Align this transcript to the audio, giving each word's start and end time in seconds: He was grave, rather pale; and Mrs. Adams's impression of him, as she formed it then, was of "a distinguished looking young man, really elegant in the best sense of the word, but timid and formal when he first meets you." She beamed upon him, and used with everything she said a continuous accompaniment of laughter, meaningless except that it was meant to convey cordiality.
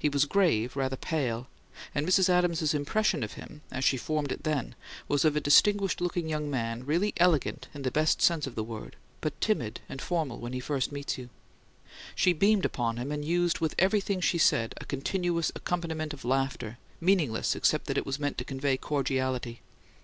He 0.00 0.08
was 0.08 0.24
grave, 0.24 0.74
rather 0.74 0.96
pale; 0.96 1.46
and 1.94 2.04
Mrs. 2.08 2.28
Adams's 2.28 2.74
impression 2.74 3.22
of 3.22 3.34
him, 3.34 3.60
as 3.70 3.84
she 3.84 3.96
formed 3.96 4.32
it 4.32 4.42
then, 4.42 4.74
was 5.06 5.24
of 5.24 5.36
"a 5.36 5.40
distinguished 5.40 6.00
looking 6.00 6.28
young 6.28 6.50
man, 6.50 6.84
really 6.84 7.14
elegant 7.18 7.68
in 7.72 7.82
the 7.82 7.92
best 7.92 8.20
sense 8.20 8.48
of 8.48 8.56
the 8.56 8.64
word, 8.64 8.96
but 9.20 9.40
timid 9.40 9.80
and 9.88 10.02
formal 10.02 10.40
when 10.40 10.52
he 10.52 10.58
first 10.58 10.90
meets 10.90 11.16
you." 11.16 11.28
She 12.16 12.32
beamed 12.32 12.64
upon 12.64 12.96
him, 12.96 13.12
and 13.12 13.24
used 13.24 13.60
with 13.60 13.76
everything 13.78 14.20
she 14.20 14.38
said 14.38 14.74
a 14.78 14.84
continuous 14.86 15.52
accompaniment 15.54 16.12
of 16.12 16.24
laughter, 16.24 16.78
meaningless 17.00 17.54
except 17.54 17.86
that 17.86 17.96
it 17.96 18.04
was 18.06 18.18
meant 18.18 18.38
to 18.38 18.44
convey 18.44 18.76
cordiality. 18.76 19.60